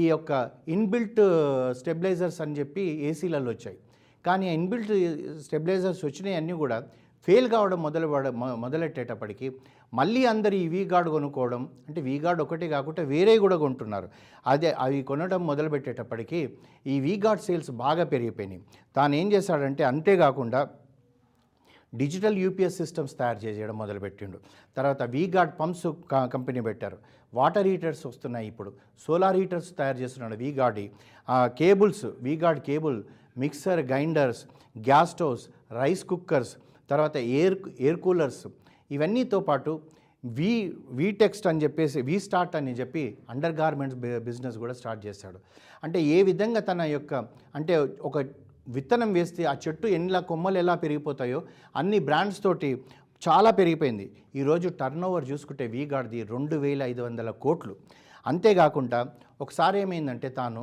ఈ 0.00 0.02
యొక్క 0.12 0.30
ఇన్బిల్ట్ 0.76 1.20
స్టెబిలైజర్స్ 1.80 2.40
అని 2.44 2.56
చెప్పి 2.58 2.82
ఏసీలలో 3.10 3.50
వచ్చాయి. 3.54 3.78
కానీ 4.24 4.46
ఆ 4.50 4.54
ఇన్బిల్ట్ 4.60 4.92
స్టెబిలైజర్స్ 5.44 6.02
వచ్చినాయన్నీ 6.08 6.56
కూడా 6.62 6.78
ఫెయిల్ 7.28 7.46
కావడం 7.54 7.78
మొదలు 7.86 8.06
మొదలెట్టేటప్పటికి 8.64 9.46
మళ్ళీ 9.98 10.20
అందరు 10.32 10.54
ఈ 10.54 10.66
వీ 10.74 10.82
గార్డ్ 10.92 11.08
కొనుక్కోవడం 11.14 11.62
అంటే 11.88 12.00
వీ 12.08 12.14
గార్డ్ 12.24 12.40
ఒకటే 12.44 12.66
కాకుండా 12.74 13.02
వేరే 13.12 13.34
కూడా 13.44 13.56
కొంటున్నారు. 13.64 14.08
అదే 14.52 14.70
అవి 14.84 14.98
కొనడం 15.08 15.40
మొదలుపెట్టేటప్పటికి 15.50 16.40
ఈ 16.92 16.96
వీ 17.06 17.14
గార్డ్ 17.24 17.42
సేల్స్ 17.46 17.70
బాగా 17.84 18.04
పెరిగిపోయినాయి. 18.12 18.62
తాను 18.96 19.14
ఏం 19.20 19.28
చేశాడంటే 19.32 19.84
అంతేకాకుండా 19.92 20.60
డిజిటల్ 21.94 22.38
యూపీఎస్ 22.38 22.76
సిస్టమ్స్ 22.76 23.18
తయారు 23.18 23.38
చేయడం 23.38 23.78
మొదలుపెట్టిండు. 23.78 24.38
తర్వాత 24.76 25.02
వీగార్డ్ 25.02 25.52
పంప్స్ 25.60 25.86
క- 26.12 26.26
కంపెనీ 26.26 26.60
పెట్టారు. 26.60 26.98
వాటర్ 27.34 27.66
హీటర్స్ 27.66 28.06
వస్తున్నాయి 28.06 28.46
ఇప్పుడు. 28.48 28.72
సోలార్ 29.06 29.36
హీటర్స్ 29.36 29.76
తయారు 29.76 29.98
చేస్తున్నాడు 29.98 30.34
Vguard 30.34 30.80
cables 31.58 32.04
Vguard 32.20 32.60
cable 32.60 33.04
mixer 33.38 33.80
grinders 33.80 34.44
gas 34.78 35.10
stoves 35.10 35.48
rice 35.72 36.04
cookers 36.04 36.56
తర్వాత 36.90 37.16
ఎయిర్ 37.16 37.56
ఎయిర్ 37.80 38.00
కూలర్స్ 38.00 38.46
ఇవన్నీతో 38.90 39.40
పాటు 39.40 39.80
వి 40.24 40.76
వీటెక్స్ట్ 40.90 41.46
అని 41.46 41.62
చెప్పేసి 41.62 42.02
వి 42.02 42.20
స్టార్ట్ 42.20 42.56
అని 42.56 42.72
చెప్పి 42.72 43.18
అండర్ 43.30 43.52
గార్మెంట్స్ 43.52 43.98
బిజినెస్ 44.18 44.58
కూడా 44.58 44.72
స్టార్ట్ 44.72 45.06
చేశాడు 45.06 45.38
అంటే 45.84 46.02
ఏ 46.02 46.22
విధంగా 46.22 46.60
తన 46.60 46.82
యొక్క 46.82 47.14
అంటే 47.54 47.76
ఒక 47.76 48.18
విత్తనం 48.76 49.10
వేస్తే 49.18 49.42
ఆ 49.52 49.54
చెట్టు 49.64 49.86
ఎన్ని 49.98 50.20
కొమ్మలు 50.30 50.58
ఎలా 50.62 50.74
పెరిగిపోతాయో 50.84 51.40
అన్ని 51.80 51.98
బ్రాండ్స్ 52.08 52.40
తోటి 52.46 52.70
చాలా 53.22 53.50
పెరిగిపోయింది. 53.60 54.06
ఈరోజు 54.40 54.68
టర్న్ 54.80 55.06
ఓవర్ 55.08 55.26
చూసుకుంటే 55.30 55.64
వీగాడ్ది 55.74 56.20
రెండు 56.34 56.56
వేల 56.64 56.80
ఐదు 56.90 57.02
వందల 57.06 57.30
కోట్లు. 57.44 57.74
అంతేకాకుండా 58.30 59.00
ఒకసారి 59.44 59.76
ఏమైందంటే 59.84 60.28
తాను 60.38 60.62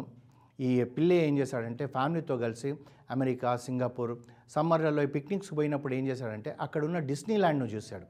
ఈ 0.67 0.71
పిల్ల 0.95 1.11
ఏం 1.27 1.33
చేశాడంటే 1.39 1.83
ఫ్యామిలీతో 1.95 2.35
కలిసి 2.45 2.69
అమెరికా 3.15 3.49
సింగపూర్ 3.65 4.13
సమ్మర్లలో 4.55 5.03
పిక్నిక్స్ 5.15 5.51
పోయినప్పుడు 5.57 5.93
ఏం 5.97 6.05
చేశాడంటే 6.09 6.51
అక్కడ 6.65 6.81
ఉన్న 6.87 6.99
డిస్నీ 7.09 7.35
ల్యాండ్ను 7.43 7.67
చూశాడు. 7.75 8.07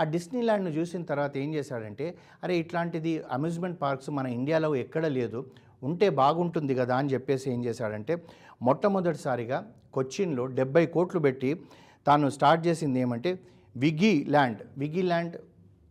ఆ 0.00 0.04
డిస్నీ 0.14 0.40
ల్యాండ్ను 0.48 0.72
చూసిన 0.78 1.02
తర్వాత 1.10 1.34
ఏం 1.42 1.50
చేశాడంటే 1.56 2.06
అరే 2.44 2.54
ఇట్లాంటిది 2.62 3.12
అమ్యూజ్మెంట్ 3.36 3.78
పార్క్స్ 3.84 4.10
మన 4.18 4.26
ఇండియాలో 4.38 4.70
ఎక్కడ 4.84 5.04
లేదు. 5.18 5.40
ఉంటే 5.82 6.08
బాగుంటుంది 6.10 6.74
కదా 6.74 6.96
అని 6.96 7.12
చెప్పేసి 7.12 7.50
ఏం 7.50 7.64
చేశాడంటే 7.64 8.24
మొట్టమొదటిసారిగా 8.62 9.58
కొచ్చిన్లో 9.94 10.46
డెబ్బై 10.46 10.86
కోట్లు 10.86 11.20
పెట్టి 11.20 11.60
తాను 12.06 12.30
స్టార్ట్ 12.30 12.66
చేసింది 12.66 13.00
ఏమంటే 13.00 13.38
విగ్గీ 13.76 14.24
ల్యాండ్ 14.24 14.62
విగీ 14.78 15.02
ల్యాండ్ 15.02 15.36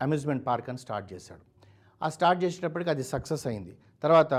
అమ్యూజ్మెంట్ 0.01 0.45
పార్క్ 0.47 0.69
అని 0.69 0.77
స్టార్ట్ 0.77 1.13
చేశాడు. 1.13 1.41
ఆ 2.03 2.09
స్టార్ట్ 2.09 2.43
చేసేటప్పటికి 2.43 2.89
అది 2.89 3.03
సక్సెస్ 3.03 3.47
అయింది. 3.47 3.73
తర్వాత 4.03 4.33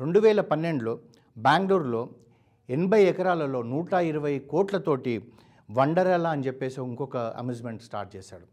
రెండు 0.00 0.20
వేల 0.20 0.40
పన్నెండులో 0.40 0.98
బెంగళూరులో 1.38 2.08
ఎనభై 2.70 3.02
ఎకరాలలో 3.04 3.62
నూట 3.62 3.92
ఇరవై 3.92 4.38
కోట్లతోటి 4.38 5.22
వండరలా 5.70 6.30
అని 6.30 6.42
చెప్పేసి 6.46 6.80
ఇంకొక 6.80 7.16
అమ్యూజ్మెంట్ 7.16 7.82
స్టార్ట్ 7.82 8.16
చేశాడు. 8.16 8.46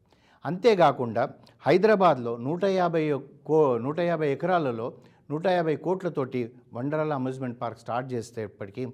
అంతేకాకుండా 0.46 1.30
హైదరాబాద్లో 1.68 2.38
నూట 2.38 2.64
యాభై 2.66 3.14
కో 3.46 3.78
నూట 3.78 4.00
యాభై 4.00 4.32
ఎకరాలలో 4.32 4.94
నూట 5.32 5.48
యాభై 5.48 5.76
కోట్లతోటి 5.76 6.54
వండరలా 6.74 7.16
అమ్యూజ్మెంట్ 7.16 7.62
పార్క్ 7.62 7.80
స్టార్ట్ 7.80 8.14
చేసేటప్పటికీ 8.14 8.88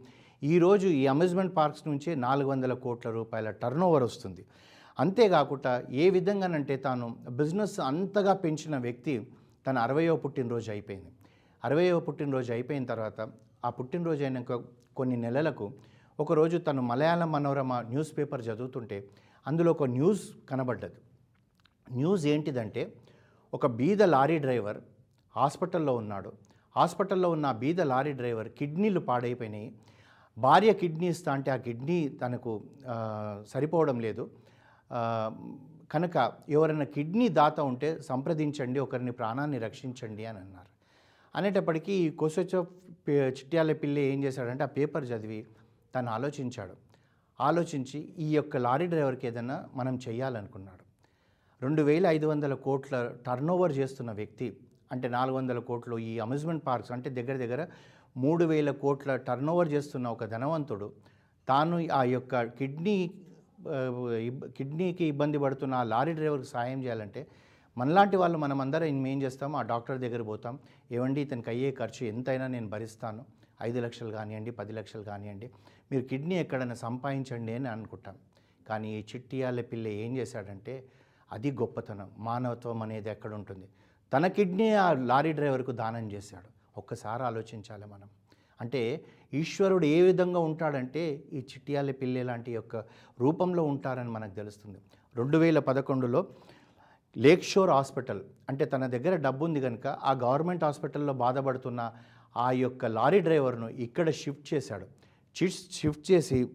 ఈరోజు 0.44 0.88
ఈ 0.88 1.08
అమ్యూజ్మెంట్ 1.08 1.56
పార్క్స్ 1.56 1.88
నుంచే 1.88 2.16
నాలుగు 2.16 2.50
వందల 2.50 2.74
కోట్ల 2.74 3.10
రూపాయల 3.10 3.50
టర్న్ 3.52 3.84
వస్తుంది. 3.84 4.46
అంతేకాకుండా 5.00 5.84
ఏ 5.92 6.10
విధంగానంటే 6.10 6.78
తాను 6.78 7.18
బిజినెస్ 7.30 7.80
అంతగా 7.80 8.34
పెంచిన 8.34 8.78
వ్యక్తి 8.78 9.28
తన 9.68 9.78
అరవయో 9.78 10.16
పుట్టినరోజు 10.16 10.72
అయిపోయింది. 10.72 11.12
అరవయో 11.64 12.00
పుట్టినరోజు 12.00 12.52
అయిపోయిన 12.52 12.86
తర్వాత 12.86 13.30
ఆ 13.66 13.70
పుట్టినరోజు 13.70 14.24
అయినాక 14.24 14.62
కొన్ని 14.96 15.18
నెలలకు 15.18 15.74
ఒకరోజు 16.20 16.58
తను 16.58 16.82
మలయాళం 16.82 17.32
మనోరమ 17.32 17.80
న్యూస్ 17.82 18.18
పేపర్ 18.18 18.42
చదువుతుంటే 18.42 19.08
అందులో 19.48 19.72
ఒక 19.72 19.84
న్యూస్ 19.84 20.30
కనబడ్డది. 20.50 21.00
న్యూస్ 21.92 22.26
ఏంటిదంటే 22.26 22.94
ఒక 23.54 23.68
బీద 23.68 24.04
లారీ 24.04 24.40
డ్రైవర్ 24.40 24.78
హాస్పిటల్లో 25.36 25.94
ఉన్నాడు. 25.96 26.32
హాస్పిటల్లో 26.76 27.30
ఉన్న 27.36 27.48
బీద 27.62 27.82
లారీ 27.82 28.14
డ్రైవర్ 28.14 28.50
కిడ్నీలు 28.60 29.02
పాడైపోయినాయి. 29.10 29.70
భార్య 30.38 30.72
కిడ్నీ 30.74 31.08
ఇస్తా 31.08 31.30
అంటే 31.34 31.50
ఆ 31.52 31.56
కిడ్నీ 31.56 31.98
తనకు 32.22 32.52
సరిపోవడం 33.48 34.00
లేదు. 34.00 34.24
కనుక 35.92 36.16
ఎవరైనా 36.50 36.86
కిడ్నీ 36.96 37.28
దాత 37.40 37.60
ఉంటే 37.60 37.90
సంప్రదించండి 38.02 38.80
ఒకరిని 38.80 39.12
ప్రాణాన్ని 39.12 39.58
రక్షించండి 39.58 40.26
అని 40.26 40.40
అన్నారు. 40.40 40.72
అనేటప్పటికీ 41.36 41.94
ఈ 41.94 42.10
కొసొచ్చో 42.22 42.60
చిట్యాల 43.10 43.74
పిల్లి 43.74 44.02
ఏం 44.02 44.20
చేశాడంటే 44.24 44.64
ఆ 44.64 44.70
పేపర్ 44.78 45.06
చదివి 45.06 45.40
తను 45.96 46.10
ఆలోచించాడు. 46.10 46.76
ఆలోచించి 47.40 48.00
ఈ 48.20 48.28
యొక్క 48.36 48.58
లారీ 48.58 48.88
డ్రైవర్కి 48.88 49.28
ఏదైనా 49.28 49.58
మనం 49.76 49.96
చేయాలనుకున్నాడు. 50.08 50.84
రెండు 51.62 51.82
వేల 51.82 52.06
ఐదు 52.08 52.28
వందల 52.28 52.54
కోట్ల 52.66 52.96
టర్నోవర్ 53.26 53.74
చేస్తున్న 53.78 54.12
వ్యక్తి 54.12 54.48
అంటే 54.92 55.08
నాలుగు 55.18 55.36
వందల 55.38 55.60
కోట్లు 55.70 55.96
ఈ 56.10 56.14
అమ్యూజ్మెంట్ 56.26 56.64
పార్క్స్ 56.68 56.92
అంటే 56.96 57.10
దగ్గర 57.10 57.36
దగ్గర 57.44 57.62
మూడు 58.24 58.44
వేల 58.46 58.72
కోట్ల 58.84 59.12
టర్న్ 59.28 59.50
ఓవర్ 59.54 59.70
చేస్తున్న 59.76 60.08
ఒక 60.16 60.26
ధనవంతుడు. 60.34 60.88
తాను 61.48 61.78
ఆ 62.00 62.02
యొక్క 62.16 62.44
కిడ్నీ 62.60 62.98
కిడ్నీకి 64.58 65.06
ఇబ్బంది 65.14 65.38
పడుతున్న 65.44 65.74
ఆ 65.74 65.84
లారీ 65.94 66.14
డ్రైవర్కి 66.14 66.50
సాయం 66.56 66.80
చేయాలంటే 66.84 67.22
మనలాంటి 67.78 68.18
వాళ్ళు 68.22 68.38
మనం 68.44 68.58
అందరం 68.62 69.08
ఏం 69.14 69.20
చేస్తాం? 69.24 69.52
ఆ 69.60 69.62
డాక్టర్ 69.72 69.98
దగ్గర 70.04 70.22
పోతాం. 70.32 70.56
ఏమండి 70.96 71.20
ఇతనికి 71.26 71.50
అయ్యే 71.54 71.70
ఖర్చు 71.80 72.02
ఎంతైనా 72.12 72.48
నేను 72.56 72.68
భరిస్తాను. 72.74 73.24
ఐదు 73.68 73.80
లక్షలు 73.86 74.12
కానివ్వండి 74.18 74.52
పది 74.60 74.74
లక్షలు 74.78 75.04
కానివ్వండి. 75.10 75.48
మీరు 75.92 76.04
కిడ్నీ 76.12 76.36
ఎక్కడైనా 76.44 76.78
సంపాదించండి 76.86 77.54
అని 77.60 77.70
అనుకుంటాం. 77.76 78.16
కానీ 78.68 78.88
ఈ 78.98 79.02
చిట్టియాల 79.12 79.62
పిల్ల 79.72 79.88
ఏం 80.04 80.12
చేశాడంటే 80.18 80.76
అది 81.32 81.52
గొప్పతనం. 81.62 82.10
మానవత్వం 82.28 82.82
అనేది 82.86 83.10
ఎక్కడ 83.16 83.34
ఉంటుంది? 83.40 83.68
తన 84.16 84.28
కిడ్నీ 84.28 84.74
ఆ 84.74 84.94
లారీ 84.94 85.32
డ్రైవర్కు 85.34 85.72
దానం 85.72 86.12
చేశాడు. 86.12 86.50
ఒక్కసారి 86.78 87.24
ఆలోచించాలి 87.24 87.86
మనం. 87.86 88.10
అంటే 88.62 89.06
ఈశ్వరుడు 89.34 89.86
ఏ 89.86 90.02
విధంగా 90.02 90.40
ఉంటాడంటే 90.40 91.24
ఈ 91.34 91.38
చిట్యాల 91.38 91.92
పిల్లి 91.92 92.24
లాంటి 92.24 92.52
యొక్క 92.52 92.76
రూపంలో 93.20 93.64
ఉంటారని 93.64 94.10
మనకు 94.10 94.36
తెలుస్తుంది. 94.36 94.78
రెండు 95.16 95.38
వేల 95.38 95.60
పదకొండులో 95.60 96.28
లేక్ 97.18 97.44
షోర్ 97.44 97.70
హాస్పిటల్ 97.70 98.22
అంటే 98.50 98.66
తన 98.66 98.86
దగ్గర 98.86 99.16
డబ్బు 99.16 99.46
ఉంది 99.46 99.62
కనుక 99.62 99.88
ఆ 99.88 100.12
గవర్నమెంట్ 100.12 100.64
హాస్పిటల్లో 100.64 101.14
బాధపడుతున్న 101.14 101.94
ఆ 102.38 102.52
యొక్క 102.52 102.86
లారీ 102.86 103.20
డ్రైవర్ను 103.20 103.70
ఇక్కడ 103.70 104.10
షిఫ్ట్ 104.10 104.54
చేశాడు. 104.54 104.88
షిఫ్ట్ 105.72 106.12
చేసి 106.12 106.50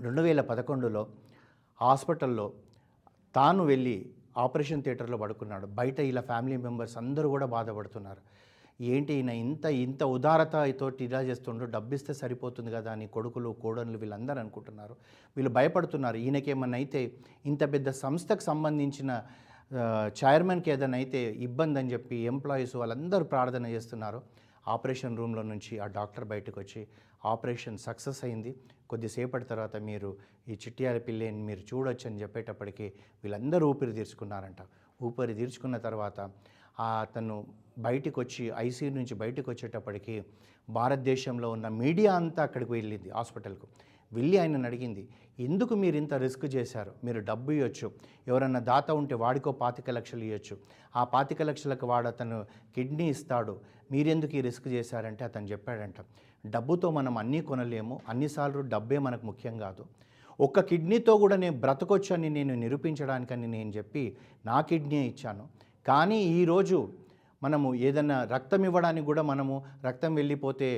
రెండు 0.00 0.22
వేల 0.22 0.40
పదకొండులో 0.40 1.06
హాస్పిటల్లో 1.80 2.52
తాను 3.34 3.64
వెళ్ళి 3.64 4.12
ఆపరేషన్ 4.44 4.82
థియేటర్లో 4.84 5.18
పడుకున్నాడు. 5.24 5.66
బయట 5.78 5.98
ఇలా 6.10 6.22
ఫ్యామిలీ 6.30 6.56
మెంబర్స్ 6.66 6.96
అందరూ 7.02 7.28
కూడా 7.34 7.46
బాధపడుతున్నారు. 7.56 8.22
ఏంటి 8.92 9.12
ఈయన 9.18 9.32
ఇంత 9.44 9.66
ఇంత 9.84 10.02
ఉదారతతో 10.16 10.88
ఇలా 11.06 11.20
చేస్తుండ్రు 11.28 11.66
డబ్బిస్తే 11.74 12.12
సరిపోతుంది 12.22 12.70
కదా 12.76 12.90
అని 12.96 13.06
కొడుకులు 13.14 13.50
కోడన్లు 13.62 13.98
వీళ్ళందరూ 14.02 14.40
అనుకుంటున్నారు. 14.44 14.94
వీళ్ళు 15.36 15.52
భయపడుతున్నారు. 15.58 16.18
ఈయనకేమన్నా 16.26 16.78
అయితే 16.82 17.00
ఇంత 17.50 17.62
పెద్ద 17.74 17.88
సంస్థకు 18.04 18.44
సంబంధించిన 18.50 19.10
చైర్మన్కి 20.20 20.70
ఏదైనా 20.74 20.96
అయితే 21.02 21.20
ఇబ్బంది 21.46 21.78
అని 21.80 21.92
చెప్పి 21.94 22.16
ఎంప్లాయీస్ 22.32 22.74
వాళ్ళందరూ 22.80 23.24
ప్రార్థన 23.32 23.66
చేస్తున్నారు. 23.76 24.20
ఆపరేషన్ 24.74 25.18
రూమ్లో 25.20 25.42
నుంచి 25.52 25.74
ఆ 25.84 25.86
డాక్టర్ 25.96 26.26
బయటకు 26.32 26.58
వచ్చి 26.62 26.80
ఆపరేషన్ 27.32 27.78
సక్సెస్ 27.86 28.20
అయింది. 28.26 28.52
కొద్దిసేపటి 28.90 29.46
తర్వాత 29.52 29.76
మీరు 29.88 30.10
ఈ 30.52 30.54
చిట్యాల 30.64 30.98
పిల్లిని 31.06 31.42
మీరు 31.48 31.62
చూడొచ్చు 31.70 32.06
అని 32.10 32.20
చెప్పేటప్పటికీ 32.22 32.86
వీళ్ళందరూ 33.22 33.66
ఊపిరి 33.72 33.94
తీర్చుకున్నారంట. 33.98 34.62
ఊపిరి 35.06 35.34
తీర్చుకున్న 35.40 35.76
తర్వాత 35.86 36.18
అతను 36.86 37.36
బయటికి 37.86 38.16
వచ్చి 38.20 38.44
ఐసీయూ 38.66 38.90
నుంచి 38.98 39.14
బయటకు 39.22 39.48
వచ్చేటప్పటికి 39.52 40.16
భారతదేశంలో 40.78 41.48
ఉన్న 41.56 41.66
మీడియా 41.82 42.12
అంతా 42.20 42.40
అక్కడికి 42.46 42.72
వెళ్ళింది 42.76 43.10
హాస్పిటల్కు. 43.18 43.66
వెళ్ళి 44.12 44.38
ఆయనను 44.38 44.66
అడిగింది 44.66 45.08
ఎందుకు 45.40 45.74
మీరు 45.74 45.96
ఇంత 45.96 46.14
రిస్క్ 46.14 46.44
చేశారు? 46.44 46.92
మీరు 47.04 47.20
డబ్బు 47.20 47.52
ఇవ్వచ్చు 47.52 47.92
ఎవరన్నా 48.28 48.60
దాత 48.60 48.90
ఉంటే 48.90 49.14
వాడికో 49.14 49.52
పాతిక 49.52 49.90
లక్షలు 49.90 50.24
ఇవ్వచ్చు 50.24 50.56
ఆ 50.96 51.04
పాతిక 51.04 51.42
లక్షలకు 51.42 51.86
వాడు 51.86 52.08
అతను 52.08 52.44
కిడ్నీ 52.74 53.08
ఇస్తాడు. 53.08 53.60
మీరెందుకు 53.92 54.36
ఈ 54.36 54.40
రిస్క్ 54.40 54.68
చేశారంటే 54.68 55.24
అతను 55.24 55.46
చెప్పాడంట 55.46 55.94
డబ్బుతో 56.46 56.90
మనం 56.90 57.18
అన్నీ 57.18 57.40
కొనలేము. 57.40 58.00
అన్నిసార్లు 58.08 58.60
డబ్బే 58.60 58.98
మనకు 58.98 59.26
ముఖ్యం 59.26 59.58
కాదు. 59.58 59.84
ఒక్క 60.40 60.60
కిడ్నీతో 60.60 61.16
కూడా 61.16 61.36
నేను 61.36 61.60
బ్రతకొచ్చని 61.60 62.30
నేను 62.30 62.54
నిరూపించడానికని 62.54 63.46
నేను 63.46 63.70
చెప్పి 63.70 64.16
నా 64.46 64.60
కిడ్నీ 64.60 65.06
ఇచ్చాను. 65.06 65.48
కానీ 65.86 66.22
ఈరోజు 66.22 66.92
మనము 67.42 67.68
ఏదైనా 67.86 68.16
రక్తం 68.34 68.62
ఇవ్వడానికి 68.68 69.06
కూడా 69.06 69.22
మనము 69.30 69.54
రక్తం 69.86 70.12
వెళ్ళిపోతే 70.14 70.68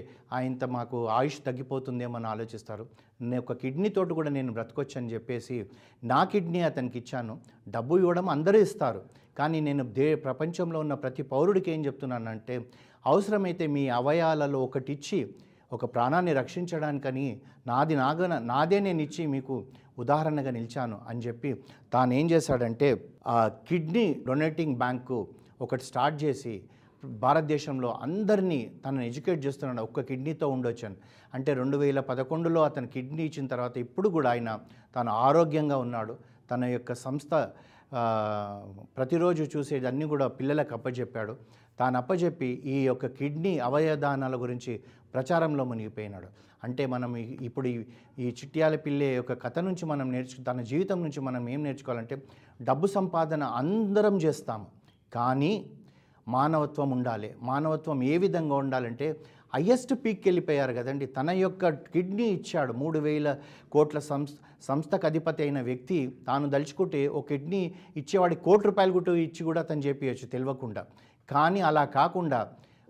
ఇంత 0.48 0.64
మాకు 0.76 0.98
ఆయుష్ 1.18 1.38
తగ్గిపోతుందేమో 1.46 2.16
అని 2.18 2.28
ఆలోచిస్తారు. 2.32 2.84
నేను 3.20 3.42
ఒక 3.44 3.56
కిడ్నీ 3.62 3.88
తోటి 3.96 4.12
కూడా 4.18 4.30
నేను 4.38 4.52
బ్రతకొచ్చని 4.56 5.12
చెప్పేసి 5.14 5.56
నా 6.12 6.20
కిడ్నీ 6.32 6.62
అతనికి 6.70 6.98
ఇచ్చాను. 7.02 7.34
డబ్బు 7.68 7.94
ఇవ్వడం 8.02 8.28
అందరూ 8.36 8.60
ఇస్తారు. 8.68 9.02
కానీ 9.38 9.58
నేను 9.68 9.82
దే 9.98 10.06
ప్రపంచంలో 10.26 10.78
ఉన్న 10.84 10.94
ప్రతి 11.02 11.22
పౌరుడికి 11.32 11.68
ఏం 11.74 11.80
చెప్తున్నానంటే 11.86 12.54
అవసరమైతే 13.06 13.64
మీ 13.74 13.84
అవయాలలో 14.00 14.58
ఒకటి 14.68 14.90
ఇచ్చి 14.96 15.18
ఒక 15.72 15.84
ప్రాణాన్ని 15.94 16.32
రక్షించడానికని 16.32 17.26
నాది 17.66 17.96
నాగన 17.96 18.34
నాదే 18.50 18.78
నేను 18.80 19.00
ఇచ్చి 19.02 19.22
మీకు 19.34 19.54
ఉదాహరణగా 19.98 20.50
నిలిచాను 20.50 20.96
అని 21.08 21.20
చెప్పి 21.20 21.50
తాను 21.92 22.12
ఏం 22.14 22.26
చేశాడంటే 22.30 22.88
ఆ 23.26 23.38
కిడ్నీ 23.68 24.06
డొనేటింగ్ 24.26 24.76
బ్యాంకు 24.76 25.18
ఒకటి 25.60 25.84
స్టార్ట్ 25.84 26.24
చేసి 26.24 26.62
భారతదేశంలో 27.04 27.98
అందరినీ 28.02 28.58
తనను 28.84 29.02
ఎడ్యుకేట్ 29.02 29.46
చేస్తున్నాడు. 29.46 29.82
ఒక్క 29.82 30.00
కిడ్నీతో 30.00 30.48
ఉండొచ్చాను. 30.48 30.96
అంటే 31.34 31.54
రెండు 31.54 31.76
వేల 31.76 32.00
పదకొండులో 32.00 32.62
అతను 32.62 32.88
కిడ్నీ 32.88 33.22
ఇచ్చిన 33.24 33.46
తర్వాత 33.46 33.78
ఇప్పుడు 33.78 34.08
కూడా 34.08 34.30
ఆయన 34.30 34.58
తాను 34.94 35.10
ఆరోగ్యంగా 35.10 35.76
ఉన్నాడు. 35.76 36.14
తన 36.50 36.64
యొక్క 36.64 36.94
సంస్థ 36.94 37.32
ప్రతిరోజు 38.96 39.42
చూసేదన్నీ 39.56 40.06
కూడా 40.06 40.26
పిల్లలకు 40.28 40.74
అప్పచెప్పాడు 40.74 41.34
తాను 41.78 41.96
అప్పచెప్పి 41.98 42.48
ఈ 42.64 42.84
యొక్క 42.84 43.06
కిడ్నీ 43.06 43.58
అవయదానాల 43.58 44.36
గురించి 44.36 44.72
ప్రచారంలో 45.14 45.64
మునిగిపోయినాడు. 45.64 46.28
అంటే 46.64 46.86
మనం 46.86 47.10
ఇప్పుడు 47.16 47.68
ఈ 48.18 48.28
చిట్యాల 48.38 48.76
పిల్లే 48.76 49.14
యొక్క 49.14 49.32
కథ 49.44 49.58
నుంచి 49.58 49.86
మనం 49.86 50.12
నేర్చు 50.12 50.44
తన 50.44 50.60
జీవితం 50.62 51.02
నుంచి 51.02 51.20
మనం 51.20 51.48
ఏం 51.48 51.62
నేర్చుకోవాలంటే 51.62 52.16
డబ్బు 52.62 52.86
సంపాదన 52.86 53.42
అందరం 53.42 54.16
చేస్తాము. 54.16 54.66
కానీ 55.12 55.52
మానవత్వం 56.26 56.88
ఉండాలి. 56.90 57.28
మానవత్వం 57.50 57.98
ఏ 58.12 58.16
విధంగా 58.24 58.56
ఉండాలంటే 58.64 59.06
హయ్యెస్ట్ 59.54 59.92
పీక్కి 60.04 60.26
వెళ్ళిపోయారు 60.28 60.72
కదండి. 60.72 61.06
తన 61.18 61.30
యొక్క 61.44 61.68
కిడ్నీ 61.94 62.26
ఇచ్చాడు. 62.28 62.72
మూడు 62.72 62.98
వేల 62.98 63.28
కోట్ల 63.72 63.98
సంస్థ 64.10 64.36
సంస్థకు 64.66 65.06
అధిపతి 65.06 65.40
అయిన 65.42 65.58
వ్యక్తి 65.60 65.98
తాను 66.26 66.46
దలుచుకుంటే 66.48 67.00
ఓ 67.08 67.20
కిడ్నీ 67.20 67.60
ఇచ్చేవాడి 67.96 68.36
కోటి 68.46 68.64
రూపాయలు 68.66 68.92
గుట్టు 68.92 69.12
ఇచ్చి 69.26 69.42
కూడా 69.44 69.62
తను 69.62 69.84
చెప్పేయచ్చు 69.86 70.26
తెలియకుండా 70.26 70.82
కానీ 71.28 71.60
అలా 71.60 71.84
కాకుండా 71.98 72.40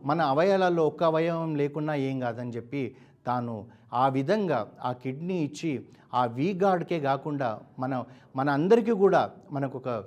మన 0.01 0.21
అవయవాలలో 0.33 0.83
ఒక్క 0.87 1.03
అవయవం 1.05 1.53
లేకున్నా 1.57 1.95
ఏం 2.09 2.17
కాదని 2.21 2.55
చెప్పి 2.57 2.83
తాను 3.27 3.55
ఆ 3.93 4.09
విధంగా 4.09 4.73
ఆ 4.85 4.93
కిడ్నీ 4.93 5.35
ఇచ్చి 5.35 5.87
ఆ 6.15 6.25
వీ 6.27 6.53
గాడ్కే 6.53 7.01
కాకుండా 7.01 7.61
మన 7.79 8.05
మన 8.37 8.51
అందరికీ 8.51 8.91
కూడా 8.91 9.31
మనకు 9.53 9.79
ఒక 9.79 10.05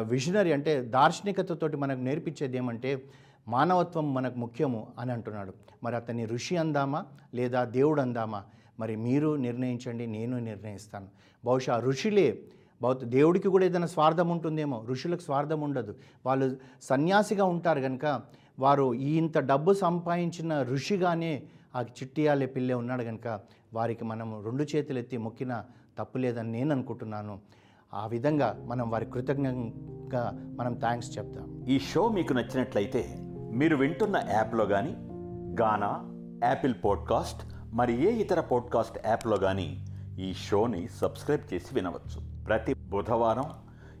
విజనరీ 0.00 0.52
అంటే 0.52 0.82
దార్శనికతతోటి 0.82 1.76
మనకు 1.76 2.00
నేర్పించేది 2.00 2.56
ఏమంటే 2.56 3.02
మానవత్వం 3.48 4.14
మనకు 4.14 4.38
ముఖ్యము 4.38 4.86
అని 4.98 5.12
అంటున్నాడు. 5.12 5.52
మరి 5.84 5.96
అతన్ని 5.96 6.24
ఋషి 6.26 6.56
అందామా 6.56 7.04
లేదా 7.34 7.64
దేవుడు 7.64 8.00
అందామా? 8.00 8.44
మరి 8.80 8.96
మీరు 8.96 9.36
నిర్ణయించండి 9.36 10.06
నేను 10.06 10.38
నిర్ణయిస్తాను. 10.38 11.06
బహుశా 11.44 11.78
ఋషులే 11.80 12.38
బౌద్ధ 12.82 13.04
దేవుడికి 13.04 13.48
కూడా 13.48 13.64
ఏదైనా 13.64 13.86
స్వార్థం 13.86 14.28
ఉంటుందేమో 14.28 14.84
ఋషులకు 14.88 15.20
స్వార్థం 15.20 15.60
ఉండదు. 15.60 15.94
వాళ్ళు 16.26 16.56
సన్యాసిగా 16.82 17.44
ఉంటారు 17.44 17.80
కనుక 17.80 18.20
వారు 18.58 18.94
ఈ 18.94 19.16
ఇంత 19.16 19.38
డబ్బు 19.38 19.72
సంపాదించిన 19.72 20.62
ఋషిగానే 20.62 21.42
ఆ 21.78 21.82
చిట్టియాలే 21.82 22.46
పిల్లే 22.46 22.74
ఉన్నాడు 22.74 23.02
కనుక 23.02 23.40
వారికి 23.74 24.04
మనం 24.04 24.44
రెండు 24.44 24.62
చేతులు 24.62 24.98
ఎత్తి 24.98 25.16
మొక్కిన 25.16 25.64
తప్పు 25.98 26.18
లేదని 26.18 26.52
నేను 26.52 26.72
అనుకుంటున్నాను. 26.72 27.40
ఆ 27.94 28.06
విధంగా 28.06 28.56
మనం 28.64 28.90
వారి 28.90 29.06
కృతజ్ఞంగా 29.06 30.32
మనం 30.58 30.74
థ్యాంక్స్ 30.74 31.18
చెప్తాం. 31.18 31.64
ఈ 31.68 31.78
షో 31.78 32.08
మీకు 32.08 32.32
నచ్చినట్లయితే 32.32 33.16
మీరు 33.52 33.76
వింటున్న 33.76 34.22
యాప్లో 34.30 34.66
కానీ 34.66 34.90
గానా 35.60 36.04
యాపిల్ 36.46 36.74
పాడ్కాస్ట్ 36.84 37.54
మరి 37.72 38.06
ఏ 38.06 38.10
ఇతర 38.10 38.40
పాడ్కాస్ట్ 38.40 39.06
యాప్లో 39.06 39.36
కానీ 39.36 39.86
ఈ 40.18 40.34
షోని 40.34 40.88
సబ్స్క్రైబ్ 40.88 41.54
చేసి 41.54 41.74
వినవచ్చు. 41.74 42.44
ప్రతి 42.44 42.74
బుధవారం 42.74 43.44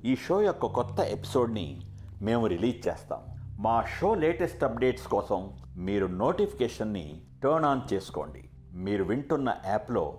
ఈ 0.04 0.16
షో 0.16 0.40
యొక్క 0.40 0.66
కొత్త 0.66 1.00
ఎపిసోడ్ని 1.00 1.80
మేము 2.22 2.46
రిలీజ్ 2.46 2.88
చేస్తాం. 2.88 3.18
మా 3.58 3.84
షో 4.00 4.14
లేటెస్ట్ 4.14 4.64
అప్డేట్స్ 4.64 5.06
కోసం 5.06 5.50
మీరు 5.76 6.06
నోటిఫికేషన్ని 6.06 7.20
టర్న్ 7.42 7.64
ఆన్ 7.64 7.92
చేసుకోండి. 7.92 8.48
మీరు 8.74 9.04
వింటున్న 9.04 9.56
యాప్లో 9.66 10.18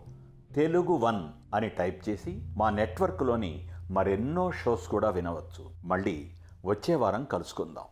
తెలుగు 0.55 0.93
వన్ 0.93 1.29
అని 1.55 1.69
టైప్ 1.69 2.09
చేసి 2.09 2.41
మా 2.57 2.69
నెట్వర్క్లోని 2.69 3.69
మరెన్నో 3.91 4.51
షోస్ 4.51 4.87
కూడా 4.87 5.09
వినవచ్చు. 5.09 5.69
మళ్ళీ 5.83 6.31
వచ్చే 6.65 6.95
వారం 6.95 7.23
కలుసుకుందాం. 7.23 7.83